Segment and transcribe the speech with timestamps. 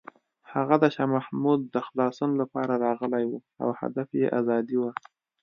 [0.53, 4.91] هغه د شاه محمود د خلاصون لپاره راغلی و او هدف یې ازادي وه.